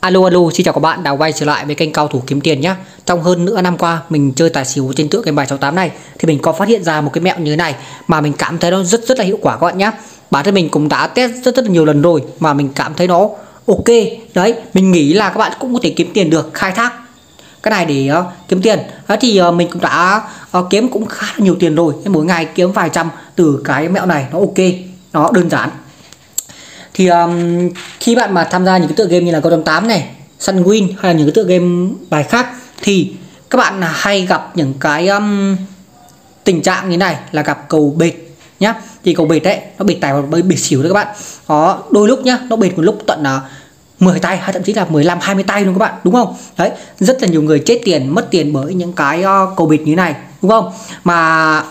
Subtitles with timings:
[0.00, 1.02] Alo alo, xin chào các bạn.
[1.02, 2.74] Đã quay trở lại với kênh cao thủ kiếm tiền nhé
[3.06, 5.90] Trong hơn nửa năm qua mình chơi tài xỉu trên tựa game bài 68 này
[6.18, 7.74] Thì mình có phát hiện ra một cái mẹo như thế này
[8.06, 9.90] Mà mình cảm thấy nó rất rất là hiệu quả các bạn nhé
[10.30, 12.94] Bản thân mình cũng đã test rất rất là nhiều lần rồi Mà mình cảm
[12.94, 13.28] thấy nó
[13.66, 13.88] ok.
[14.34, 16.92] Đấy, mình nghĩ là các bạn cũng có thể kiếm tiền được khai thác
[17.62, 18.78] cái này để uh, kiếm tiền.
[19.08, 20.22] Đó thì uh, mình cũng đã
[20.58, 21.94] uh, kiếm cũng khá là nhiều tiền rồi.
[22.06, 24.58] Mỗi ngày kiếm vài trăm từ cái mẹo này nó ok
[25.12, 25.70] nó đơn giản
[26.98, 27.68] thì um,
[28.00, 30.08] khi bạn mà tham gia những cái tựa game như là Golden 8 này
[30.40, 32.46] Sunwin hay là những cái tựa game bài khác
[32.82, 33.12] thì
[33.50, 35.56] các bạn hay gặp những cái um,
[36.44, 38.12] tình trạng như này là gặp cầu bệt
[38.60, 38.74] nhá.
[39.04, 41.16] Thì cầu bệt đấy nó bệt tài và bệt xỉu đấy các bạn.
[41.48, 43.42] Đó đôi lúc nhá nó bệt một lúc tận là uh,
[44.02, 46.34] 10 tay hay thậm chí là 15 20 tay luôn các bạn đúng không?
[46.56, 46.70] Đấy
[47.00, 49.94] rất là nhiều người chết tiền mất tiền bởi những cái uh, cầu bệt như
[49.94, 50.72] này đúng không?
[51.04, 51.62] Mà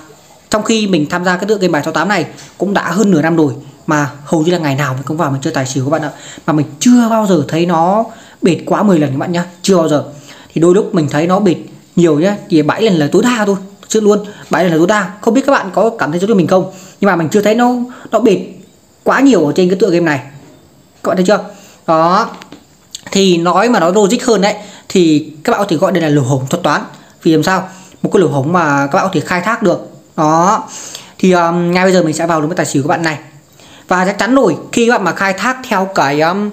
[0.50, 2.26] trong khi mình tham gia cái tựa game bài 68 này
[2.58, 3.54] cũng đã hơn nửa năm rồi
[3.88, 6.02] mà hầu như là ngày nào mình cũng vào mình chơi tài xỉu các bạn
[6.02, 6.12] ạ.
[6.46, 8.06] Mà mình chưa bao giờ thấy nó
[8.42, 10.04] bệt quá 10 lần các bạn nhá chưa bao giờ.
[10.54, 11.56] Thì đôi lúc mình thấy nó bệt
[11.96, 13.56] nhiều nhá thì 7 lần là tối đa thôi
[13.88, 15.12] chưa luôn 7 lần là tối đa.
[15.22, 16.72] Không biết các bạn có cảm thấy giống như mình không?
[17.02, 17.76] Nhưng mà mình chưa thấy nó
[18.12, 18.40] nó bệt
[19.04, 20.20] quá nhiều ở trên cái tựa game này.
[21.04, 21.40] Các bạn thấy chưa?
[21.88, 22.30] Đó.
[23.12, 24.56] Thì nói mà nói logic hơn đấy
[24.90, 26.82] thì các bạn có thể gọi đây là lỗ hổng thuật toán.
[27.24, 27.70] Vì làm sao?
[28.02, 29.90] Một cái lỗ hổng mà các bạn có thể khai thác được.
[30.18, 30.64] Đó.
[31.18, 33.18] Thì um, ngay bây giờ mình sẽ vào đúng cái tài xỉu các bạn này
[33.88, 36.50] và chắc chắn rồi khi bạn mà khai thác theo cái um,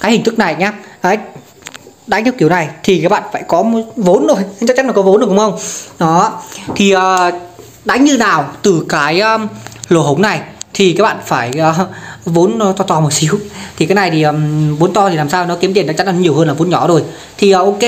[0.00, 0.72] cái hình thức này nhá.
[1.02, 1.18] Đấy
[2.06, 3.64] đánh theo kiểu này thì các bạn phải có
[3.96, 5.58] vốn rồi chắc chắn là có vốn được đúng không?
[5.98, 6.42] Đó
[6.76, 7.34] thì ờ, uh,
[7.84, 9.46] đánh như nào từ cái um,
[9.88, 10.40] lỗ hổng này
[10.74, 11.88] thì các bạn phải uh,
[12.24, 13.38] vốn to to một xíu.
[13.76, 15.46] Thì cái này thì um, vốn to thì làm sao?
[15.46, 17.02] Nó kiếm tiền chắc chắn là nhiều hơn là vốn nhỏ rồi.
[17.38, 17.80] Thì uh, ok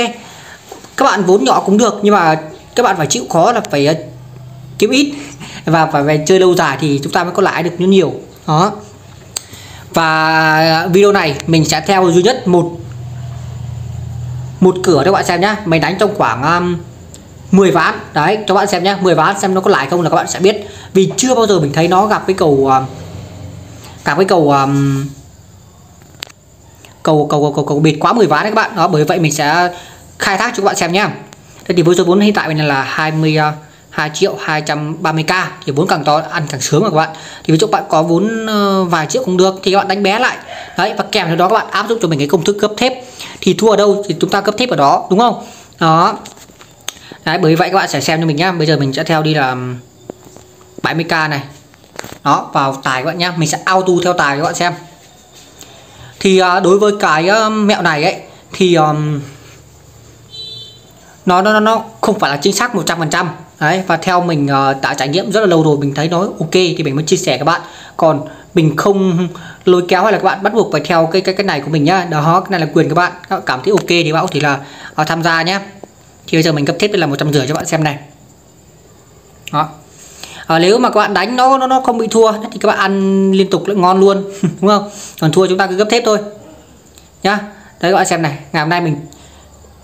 [0.97, 2.41] các bạn vốn nhỏ cũng được nhưng mà
[2.75, 3.97] các bạn phải chịu khó là phải uh,
[4.79, 5.15] kiếm ít
[5.67, 8.15] và phải, về chơi lâu dài thì chúng ta mới có lãi được nhiều nhiều.
[8.47, 8.73] Đó.
[9.95, 12.71] Và video này mình sẽ theo duy nhất một
[14.61, 15.57] một cửa cho các bạn xem nhá.
[15.65, 16.77] Mình đánh trong khoảng um,
[17.51, 17.95] 10 ván.
[18.13, 18.99] Đấy cho bạn xem nhá.
[19.01, 20.67] 10 ván xem nó có lãi không là các bạn sẽ biết.
[20.93, 22.85] Vì chưa bao giờ mình thấy nó gặp cái cầu um,
[24.05, 25.07] gặp cái cầu um,
[27.03, 28.77] cầu cầu cầu cầu, cầu bịt quá 10 ván đấy các bạn.
[28.77, 29.71] Đó bởi vậy mình sẽ
[30.19, 31.11] khai thác cho các bạn xem nhá.
[31.65, 33.66] Thế thì với số vốn hiện tại mình là 20 uh,
[33.97, 37.09] 2 triệu 230k thì vốn càng to ăn càng sướng mà các bạn.
[37.45, 40.03] Thì ví dụ bạn có vốn ờ, vài triệu cũng được thì các bạn đánh
[40.03, 40.37] bé lại.
[40.79, 42.71] Đấy và kèm theo đó các bạn áp dụng cho mình cái công thức cấp
[42.77, 42.93] thép.
[43.41, 45.45] Thì thua ở đâu thì chúng ta cấp thép ở đó đúng không?
[45.81, 46.17] Đó.
[47.25, 48.53] Đấy bởi vậy các bạn sẽ xem cho mình nhá.
[48.53, 49.57] Bây giờ mình sẽ theo đi là
[50.83, 51.43] 70k này.
[52.25, 53.33] Đó vào tài các bạn nhá.
[53.37, 54.73] Mình sẽ auto theo tài các bạn xem.
[56.21, 58.17] Thì ờ, đối với cái mẹo này ấy
[58.53, 59.21] thì um,
[61.27, 63.27] nó nó nó không phải là chính xác 100%
[63.61, 66.19] đấy và theo mình uh, đã trải nghiệm rất là lâu rồi mình thấy nó
[66.19, 67.61] ok thì mình mới chia sẻ các bạn.
[67.97, 68.21] Còn
[68.55, 69.29] mình không
[69.65, 71.71] lôi kéo hay là các bạn bắt buộc phải theo cái cái cái này của
[71.71, 72.07] mình nhá.
[72.11, 73.13] Đó cái này là quyền các bạn.
[73.29, 74.61] Các bạn cảm thấy ok thì bạn thì là
[75.01, 75.61] uh, tham gia nhé
[76.27, 77.99] thì bây giờ mình cấp thiết là một trăm rưỡi cho bạn xem này.
[79.53, 79.69] Đó.
[80.47, 82.79] À, nếu mà các bạn đánh nó nó nó không bị thua thì các bạn
[82.79, 84.91] ăn liên tục lại ngon luôn đúng không?
[85.21, 86.19] Còn thua chúng ta cứ gấp thép thôi.
[87.23, 87.39] Nhá.
[87.81, 88.39] Đấy các bạn xem này.
[88.53, 88.97] Ngày hôm nay mình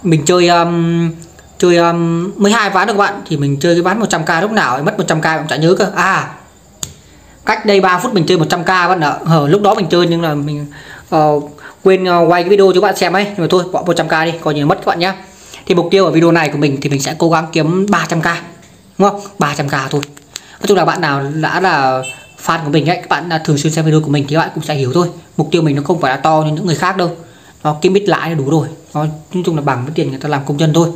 [0.03, 1.11] mình chơi um,
[1.63, 4.83] chơi um, 12 ván được các bạn thì mình chơi cái ván 100k lúc nào
[4.83, 5.87] mất 100k cũng chả nhớ cơ.
[5.95, 6.31] À
[7.47, 9.17] cách đây 3 phút mình chơi 100k bạn ạ.
[9.25, 10.67] Ờ, lúc đó mình chơi nhưng là mình
[11.17, 11.51] uh,
[11.83, 13.25] quên uh, quay cái video cho các bạn xem ấy.
[13.25, 15.15] Nhưng mà thôi bỏ 100k đi coi như mất các bạn nhé
[15.67, 18.35] thì mục tiêu ở video này của mình thì mình sẽ cố gắng kiếm 300k
[18.99, 19.21] đúng không?
[19.39, 20.01] 300k thôi.
[20.61, 22.03] Nói chung là bạn nào đã là
[22.47, 24.51] fan của mình ấy các bạn thường xuyên xem video của mình thì các bạn
[24.55, 25.09] cũng sẽ hiểu thôi.
[25.37, 27.11] Mục tiêu mình nó không phải là to như những người khác đâu.
[27.65, 28.69] Nó kiếm ít lãi là đủ rồi.
[28.95, 30.89] Nó nói chung là bằng với tiền người ta làm công nhân thôi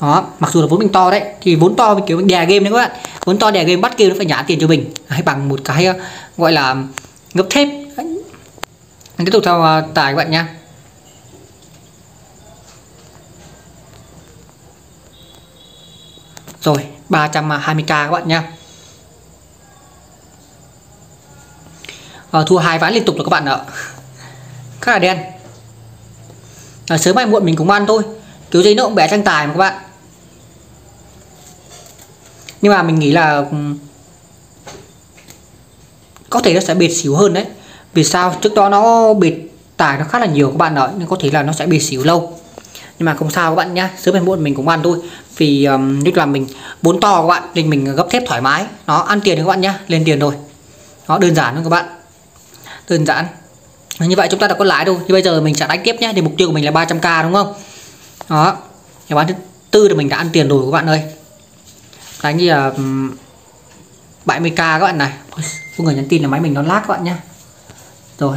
[0.00, 2.46] đó mặc dù là vốn mình to đấy thì vốn to mình kiểu mình đè
[2.46, 2.90] game đấy các bạn.
[3.24, 4.90] Vốn to đè game bắt game nó phải nhả tiền cho mình.
[5.08, 5.94] Hay bằng một cái ờ,
[6.36, 6.76] gọi là
[7.34, 7.68] ngấp thép.
[9.18, 10.48] Mình tiếp tục theo ờ, tài các bạn nha
[16.62, 16.76] rồi
[17.08, 18.50] 320k các bạn nha à,
[22.30, 23.58] ờ, thua hai ván liên tục rồi các bạn ạ.
[24.80, 25.18] Khá là đen.
[26.88, 28.02] À, sớm mai muộn mình cũng ăn thôi.
[28.50, 29.89] Kiểu gì nó cũng bé tranh tài mà các bạn
[32.62, 33.44] nhưng mà mình nghĩ là
[36.30, 37.46] có thể nó sẽ bệt xỉu hơn đấy.
[37.94, 38.36] Vì sao?
[38.40, 39.32] Trước đó nó bệt
[39.76, 41.78] tải nó khá là nhiều các bạn ạ nên có thể là nó sẽ bệt
[41.78, 42.38] xỉu lâu.
[42.98, 44.98] Nhưng mà không sao các bạn nhá sớm hay muộn mình cũng ăn thôi.
[45.36, 46.46] Vì um, lúc là mình
[46.82, 48.64] bốn to các bạn nên mình gấp thép thoải mái.
[48.86, 50.34] Nó ăn tiền các bạn nhá lên tiền rồi.
[51.08, 51.84] Nó đơn giản luôn các bạn.
[52.88, 53.26] Đơn giản.
[54.00, 55.96] Như vậy chúng ta đã có lãi thôi thì bây giờ mình sẽ đánh tiếp
[56.00, 57.54] nhé thì mục tiêu của mình là 300k đúng không?
[58.28, 58.56] Đó.
[59.08, 59.34] Nhà bán thứ
[59.70, 61.02] tư thì mình đã ăn tiền rồi các bạn ơi
[62.22, 62.72] cái như là
[64.26, 65.12] 70k các bạn này.
[65.78, 67.14] Có người nhắn tin là máy mình nó lag các bạn nhé
[68.18, 68.36] rồi.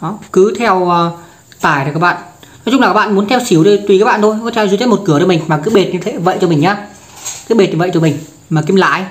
[0.00, 1.20] Đó cứ theo uh,
[1.60, 2.16] tải thì các bạn.
[2.64, 4.36] Nói chung là các bạn muốn theo xỉu đây tùy các bạn thôi.
[4.44, 6.48] Có theo duy nhất một cửa cho mình mà cứ bệt như thế vậy cho
[6.48, 6.86] mình nhá.
[7.48, 8.18] Cứ bệt như vậy cho mình
[8.50, 9.04] mà kim lãi.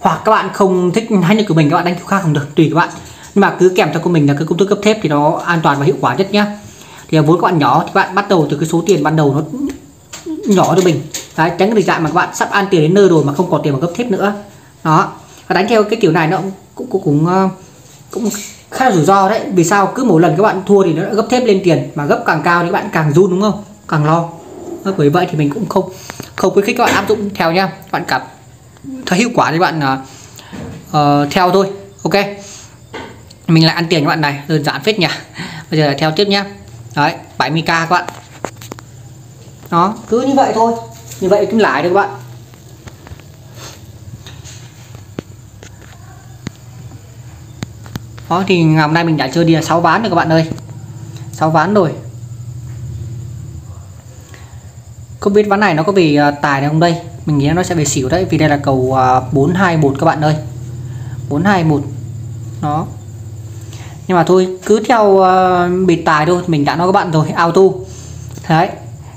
[0.00, 2.32] Hoặc các bạn không thích hay như của mình các bạn đánh kiểu khác không
[2.32, 2.88] được tùy các bạn.
[3.34, 5.42] Nhưng mà cứ kèm theo của mình là cái công thức cấp thép thì nó
[5.46, 6.58] an toàn và hiệu quả nhất nhá
[7.08, 9.34] thì vốn các bạn nhỏ thì bạn bắt đầu từ cái số tiền ban đầu
[9.34, 9.42] nó
[10.46, 11.00] nhỏ cho mình.
[11.36, 13.32] Đấy, tránh cái tình trạng mà các bạn sắp ăn tiền đến nơi rồi mà
[13.32, 14.32] không còn tiền mà gấp thép nữa.
[14.84, 15.12] Đó.
[15.48, 16.40] Và đánh theo cái kiểu này nó
[16.74, 17.48] cũng cũng cũng, ờ,
[18.10, 18.30] cũng
[18.70, 19.40] khá là rủi ro đấy.
[19.54, 19.92] Vì sao?
[19.94, 21.90] Cứ mỗi lần các bạn thua thì nó gấp thép lên tiền.
[21.94, 23.64] Mà gấp càng cao thì các bạn càng run đúng không?
[23.88, 24.28] Càng lo.
[24.84, 25.90] Ờ, bởi vậy thì mình cũng không
[26.36, 28.20] không khuyến khích các bạn áp dụng theo nha các bạn cảm
[29.06, 29.80] thấy hiệu quả thì bạn
[30.90, 31.66] uh, theo thôi.
[32.02, 32.14] Ok.
[33.46, 34.42] Mình lại ăn tiền các bạn này.
[34.48, 35.06] Đơn giản phết nhỉ.
[35.70, 36.44] Bây giờ là theo tiếp nhá
[36.96, 38.04] đấy 70k các bạn.
[39.70, 40.72] Đó, cứ như vậy thôi.
[41.20, 42.10] Như vậy kiếm lãi được các bạn.
[48.28, 50.32] Đó, thì ngày hôm nay mình đã chơi đi là 6 ván rồi các bạn
[50.32, 50.50] ơi.
[51.32, 51.92] 6 ván rồi.
[55.20, 57.00] Không biết ván này nó có về ờ, tài này không đây?
[57.26, 60.20] Mình nghĩ nó sẽ về xỉu đấy, vì đây là cầu ờ, 421 các bạn
[60.20, 60.36] ơi.
[61.28, 61.82] 421
[62.62, 62.86] nó
[64.08, 67.10] nhưng mà thôi cứ theo ờ, uh, bịt tài thôi mình đã nói các bạn
[67.10, 67.62] rồi auto.
[68.48, 68.68] Đấy.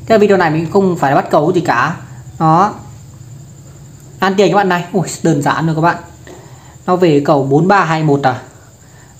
[0.05, 1.95] Cái video này mình không phải bắt cầu gì cả.
[2.39, 2.73] Đó.
[4.19, 4.85] Ăn tiền các bạn này.
[4.93, 5.97] Ui đơn giản rồi các bạn.
[6.85, 8.41] Nó về cầu 4321 à.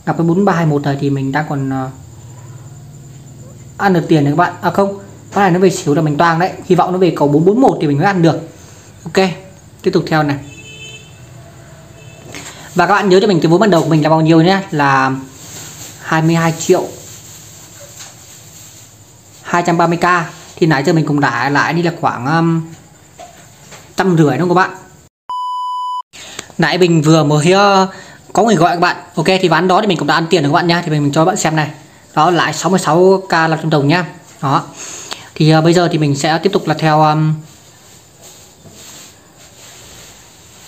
[0.06, 1.92] Gặp cái 4321 này thì mình đang còn uh,
[3.78, 4.54] ăn được tiền đấy các bạn.
[4.62, 5.00] À không.
[5.34, 6.52] Cái này nó về xíu là mình toang đấy.
[6.66, 8.50] Hy vọng nó về cầu 441 thì mình mới ăn được.
[9.04, 9.30] Ok.
[9.82, 10.38] Tiếp tục theo này.
[12.76, 14.42] Và các bạn nhớ cho mình cái vốn ban đầu của mình là bao nhiêu
[14.42, 15.12] nhé là
[16.10, 16.88] 22 triệu.
[19.50, 20.22] 230k
[20.56, 22.74] thì nãy giờ mình cũng đã lại đi là khoảng um,
[23.98, 24.78] trăm rưỡi đúng không các bạn?
[26.58, 27.90] Nãy mình vừa mới uh,
[28.34, 28.96] có người gọi các bạn.
[29.16, 30.92] Ok thì ván đó thì mình cũng đã ăn tiền được các bạn nhá thì
[30.92, 31.70] mình, mình cho các bạn xem này.
[32.14, 34.06] Đó lại 66k là trong đồng nhá
[34.42, 34.64] đó.
[35.36, 37.34] Thì uh, bây giờ thì mình sẽ tiếp tục là theo um,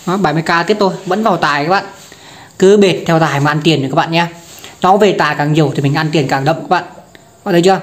[0.05, 0.93] đó, 70k tiếp thôi.
[1.05, 1.85] Vẫn vào tài các bạn.
[2.59, 4.27] Cứ bệt theo tài mà ăn tiền được các bạn nhé
[4.81, 6.83] nó về tài càng nhiều thì mình ăn tiền càng đậm các bạn.
[7.43, 7.79] Bạn thấy chưa?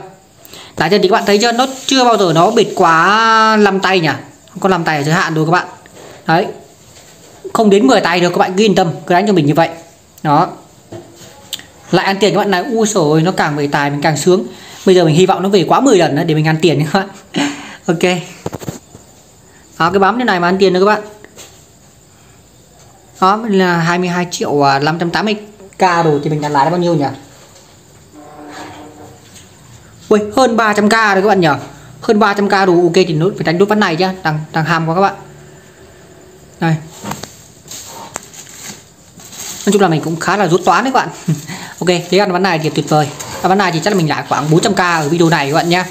[0.77, 1.53] Tại chân thì các bạn thấy chưa?
[1.53, 4.09] Nó chưa bao giờ nó bệt quá 5 tay nhỉ?
[4.51, 5.67] Không có 5 tay ở giới hạn rồi các bạn.
[6.27, 6.47] Đấy.
[7.53, 9.55] Không đến 10 tay được các bạn, cứ yên tâm, cứ đánh cho mình như
[9.55, 9.69] vậy.
[10.23, 10.49] Đó.
[11.91, 14.47] Lại ăn tiền các bạn này u rồi nó càng về tài mình càng sướng.
[14.87, 16.87] Bây giờ mình hy vọng nó về quá 10 lần nữa để mình ăn tiền
[16.93, 17.09] các bạn.
[17.87, 18.03] Ok.
[19.79, 21.03] Đó, cái bấm thế này mà ăn tiền nữa các bạn.
[23.21, 25.37] Đó, là 22 triệu à, 580
[25.79, 27.05] k rồi thì mình đã lái bao nhiêu nhỉ?
[30.09, 31.49] Ui, hơn 300k rồi các bạn nhỉ?
[32.01, 34.87] Hơn 300k đủ ok thì nốt phải đánh đốt ván này chứ đang đang ham
[34.87, 35.15] quá các bạn.
[36.61, 36.77] Này,
[39.67, 41.09] nói chung là mình cũng khá là rút toán đấy các bạn.
[41.81, 43.09] Ok thế ăn ván này thì tuyệt vời.
[43.43, 45.69] À, ván này thì chắc là mình lại khoảng 400k ở video này các bạn
[45.69, 45.85] nhé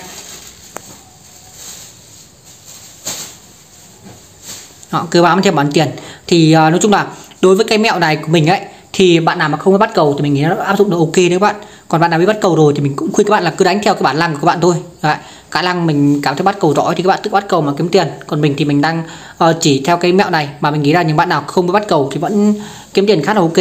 [4.89, 5.91] Họ cứ bám theo bán tiền.
[6.27, 7.07] Thì uh, nói chung là
[7.41, 8.61] đối với cái mẹo này của mình ấy
[8.97, 10.97] thì bạn nào mà không biết bắt cầu thì mình nghĩ nó áp dụng được
[10.99, 11.55] ok đấy các bạn.
[11.87, 13.65] Còn bạn nào biết bắt cầu rồi thì mình cũng khuyên các bạn là cứ
[13.65, 14.75] đánh theo cái bản lăng của các bạn thôi.
[15.01, 15.15] Đấy.
[15.51, 17.71] cả lăng mình cảm thấy bắt cầu giỏi thì các bạn tự bắt cầu mà
[17.77, 18.07] kiếm tiền.
[18.27, 19.03] Còn mình thì mình đang
[19.43, 21.71] uh, chỉ theo cái mẹo này mà mình nghĩ là những bạn nào không biết
[21.71, 22.53] bắt cầu thì vẫn
[22.93, 23.57] kiếm tiền khá là ok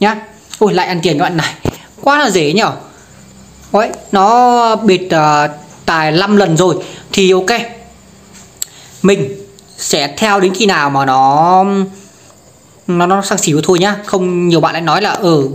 [0.00, 0.16] nhá.
[0.58, 1.54] Ôi lại ăn tiền các bạn này.
[2.00, 2.72] Quá là dễ nhở.
[3.72, 5.50] Đấy, nó bịt uh,
[5.86, 6.74] tài 5 lần rồi
[7.12, 7.60] thì ok.
[9.02, 9.34] Mình
[9.78, 11.64] sẽ theo đến khi nào mà nó
[12.86, 15.48] nó nó sang xỉu thôi nhá không nhiều bạn lại nói là ở ừ,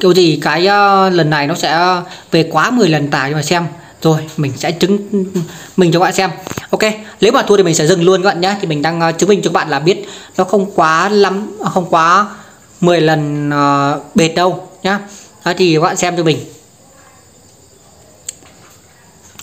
[0.00, 3.42] kiểu gì cái uh, lần này nó sẽ về quá 10 lần tài cho mà
[3.42, 3.66] xem.
[4.02, 4.98] Rồi mình sẽ chứng
[5.76, 6.30] mình cho các bạn xem.
[6.70, 6.80] Ok
[7.20, 9.18] nếu mà thua thì mình sẽ dừng luôn các bạn nhé thì mình đang uh,
[9.18, 12.26] chứng minh cho các bạn là biết nó không quá lắm không quá
[12.80, 14.98] 10 lần uh, bệt đâu nhá.
[15.44, 16.38] Đó thì các bạn xem cho mình.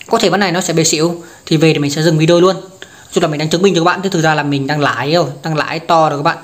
[0.06, 2.40] Có thể vấn này nó sẽ bề xỉu thì về thì mình sẽ dừng video
[2.40, 2.56] luôn.
[3.12, 4.80] Chứ là mình đang chứng minh cho các bạn chứ thực ra là mình đang
[4.80, 6.38] lãi rồi đang lãi to rồi các bạn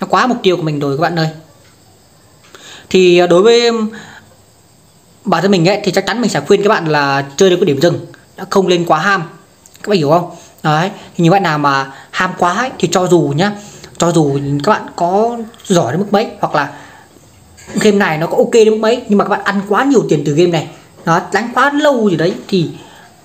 [0.00, 1.28] nó quá mục tiêu của mình rồi các bạn ơi.
[2.90, 3.70] Thì à, đối với
[5.24, 7.56] bản thân mình ấy thì chắc chắn mình sẽ khuyên các bạn là chơi được
[7.56, 9.22] cái điểm dừng đã không lên quá ham.
[9.82, 10.30] Các bạn hiểu không?
[10.62, 13.52] Đấy thì những bạn nào mà ham quá ấy, thì cho dù nhá
[13.98, 16.72] cho dù các bạn có giỏi đến mức mấy hoặc là
[17.74, 20.04] game này nó có ok đến mức mấy nhưng mà các bạn ăn quá nhiều
[20.08, 20.68] tiền từ game này
[21.04, 22.70] nó đánh quá lâu gì đấy thì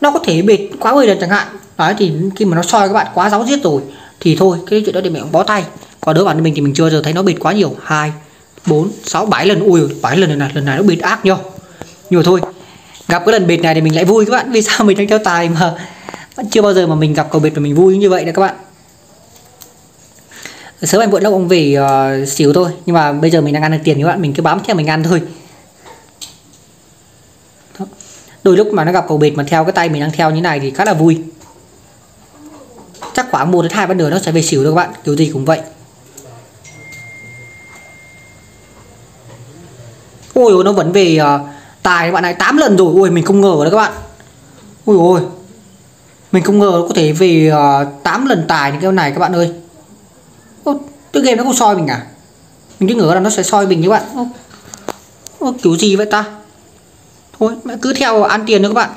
[0.02, 1.48] nó có thể bệt quá 10 lần chẳng hạn.
[1.78, 3.82] Đấy thì khi mà nó soi các bạn quá giáo giết rồi
[4.20, 5.64] thì thôi cái chuyện đó thì mình cũng bó tay
[6.02, 7.76] còn đối bản thân mình thì mình chưa giờ thấy nó bịt quá nhiều.
[7.84, 8.12] Hai
[8.66, 9.60] bốn sáu bảy lần.
[9.60, 11.40] Ui bảy lần này lần này nó bịt ác nhau
[12.10, 12.42] nhưng mà thôi
[13.08, 14.52] gặp cái lần bịt này thì mình lại vui các bạn.
[14.52, 15.74] Vì sao mình đang theo tài mà?
[16.52, 18.42] Chưa bao giờ mà mình gặp cầu bịt mà mình vui như vậy đâu các
[18.42, 18.56] bạn.
[20.82, 22.72] Sớm anh muộn lâu ông về uh, ờ, xíu thôi.
[22.86, 24.22] Nhưng mà bây giờ mình đang ăn được tiền các bạn.
[24.22, 25.22] Mình cứ bám theo mình ăn thôi.
[28.44, 30.42] Đôi lúc mà nó gặp cầu bệt mà theo cái tay mình đang theo như
[30.42, 31.22] này thì khá là vui.
[33.14, 34.90] Chắc khoảng một đến hai ván nữa nó sẽ về xỉu thôi các bạn.
[35.04, 35.62] Kiểu gì cũng vậy.
[40.34, 41.42] Ôi nó vẫn về uh,
[41.84, 42.94] tài các bạn này 8 lần rồi.
[42.98, 43.92] Ôi mình không ngờ đấy các bạn.
[44.86, 45.22] Ôi ôi.
[46.32, 49.12] Mình không ngờ nó có thể về ờ, uh, 8 lần tài như cái này
[49.12, 49.52] các bạn ơi.
[50.64, 50.80] Ô,
[51.14, 52.06] cái game nó không soi mình à?
[52.80, 54.04] Mình cứ ngờ là nó sẽ soi mình như bạn.
[54.16, 54.28] Ô,
[55.40, 56.26] Ô, kiểu gì vậy ta?
[57.40, 58.90] Thôi mẹ cứ theo ăn tiền nữa các bạn.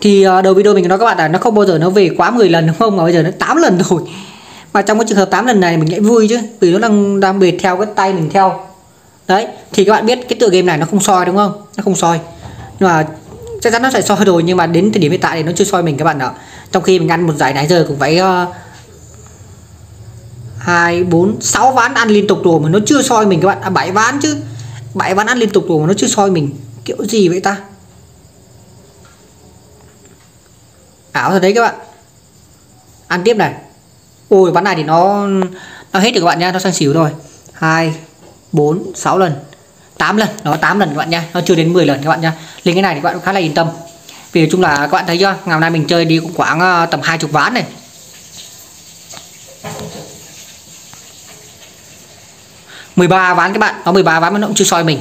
[0.00, 2.10] Thì ờ, đầu video mình nói các bạn là nó không bao giờ nó về
[2.16, 2.96] quá 10 lần đúng không?
[2.96, 4.02] Mà bây giờ nó 8 lần rồi.
[4.72, 7.20] Mà trong cái trường hợp 8 lần này mình lại vui chứ vì nó đang
[7.20, 8.67] đang bệt theo cái tay mình theo
[9.28, 11.66] đấy thì các bạn biết cái tựa game này nó không soi đúng không?
[11.76, 12.20] Nó không soi.
[12.80, 13.06] Nhưng mà
[13.62, 15.52] chắc chắn nó sẽ soi rồi nhưng mà đến thời điểm hiện tại thì nó
[15.56, 16.32] chưa soi mình các bạn ạ.
[16.72, 18.46] Trong khi mình ăn một giải nãy giờ cũng phải ờ,
[20.58, 23.60] hai bốn sáu ván ăn liên tục rồi mà nó chưa soi mình các bạn.
[23.60, 24.36] À, bảy ván chứ.
[24.94, 26.50] Bảy ván ăn liên tục rồi mà nó chưa soi mình.
[26.84, 27.56] Kiểu gì vậy ta?
[31.12, 31.74] À, Ảo thật đấy các bạn.
[33.06, 33.54] Ăn tiếp này.
[34.28, 35.26] Ôi ván này thì nó
[35.92, 37.10] nó hết rồi các bạn nha nó sang xỉu rồi.
[37.52, 37.94] Hai
[38.52, 39.32] bốn sáu lần.
[39.98, 42.20] 8 lần nó 8 lần các bạn nha nó chưa đến 10 lần các bạn
[42.20, 42.32] nha
[42.64, 43.68] lên cái này thì các bạn khá là yên tâm.
[44.32, 45.36] Vì nói chung là các bạn thấy chưa?
[45.44, 47.64] Ngày hôm nay mình chơi đi cũng khoảng ờ, tầm hai chục ván này.
[52.96, 53.74] mười ba ván các bạn.
[53.84, 55.00] Có 13 ván mà nó cũng chưa soi mình.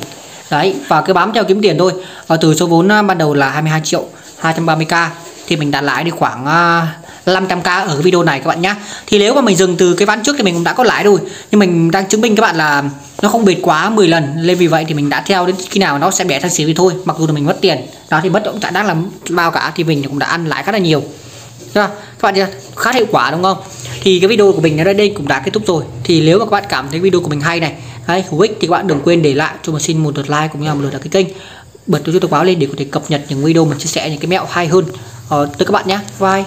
[0.50, 1.94] Đấy và cứ bám theo kiếm tiền thôi.
[2.28, 4.06] Và từ số vốn ờ, ban đầu là 22 triệu
[4.42, 5.08] 230k
[5.48, 8.76] thì mình đã lãi đi khoảng uh, 500k ở cái video này các bạn nhé
[9.08, 11.04] thì nếu mà mình dừng từ cái ván trước thì mình cũng đã có lãi
[11.04, 11.20] rồi.
[11.52, 12.84] Nhưng mình đang chứng minh các bạn là
[13.22, 14.24] nó không bệt quá 10 lần.
[14.36, 16.68] Nên vì vậy thì mình đã theo đến khi nào nó sẽ bẻ thằng xíu
[16.68, 16.94] thì thôi.
[17.06, 17.78] Mặc dù là mình mất tiền.
[18.10, 20.64] Đó thì bất động sản đang làm bao cả thì mình cũng đã ăn lại
[20.64, 21.04] khá là nhiều.
[21.74, 21.92] Các
[22.22, 23.58] bạn chưa khá hiệu quả đúng không?
[24.02, 25.84] Thì cái video của mình đến đây cũng đã kết thúc rồi.
[26.04, 27.74] Thì nếu mà các bạn cảm thấy video của mình hay này
[28.06, 30.30] hay hữu ích thì các bạn đừng quên để lại cho mình xin một lượt
[30.30, 31.28] like cũng như là một lượt đăng ký kênh.
[31.88, 34.10] Bật chuông thông báo lên để có thể cập nhật những video mình chia sẻ
[34.10, 34.86] những cái mẹo hay hơn.
[35.30, 36.44] Ờ, tới các bạn nhé bye.